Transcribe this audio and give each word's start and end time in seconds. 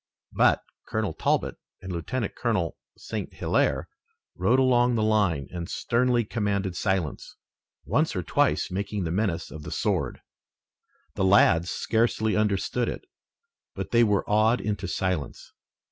But 0.33 0.63
Colonel 0.87 1.13
Talbot 1.13 1.57
and 1.79 1.93
Lieutenant 1.93 2.33
Colonel 2.35 2.75
St. 2.97 3.31
Hilaire 3.35 3.87
rode 4.35 4.57
along 4.57 4.95
the 4.95 5.03
line 5.03 5.47
and 5.51 5.69
sternly 5.69 6.25
commanded 6.25 6.75
silence, 6.75 7.35
once 7.85 8.15
or 8.15 8.23
twice 8.23 8.71
making 8.71 9.03
the 9.03 9.11
menace 9.11 9.51
of 9.51 9.61
the 9.61 9.69
sword. 9.69 10.19
The 11.13 11.23
lads 11.23 11.69
scarcely 11.69 12.35
understood 12.35 12.89
it, 12.89 13.05
but 13.75 13.91
they 13.91 14.03
were 14.03 14.27
awed 14.27 14.59
into 14.59 14.87
silence. 14.87 15.53